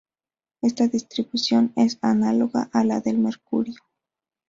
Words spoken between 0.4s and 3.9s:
Esta distribución es análoga a la del mercurio.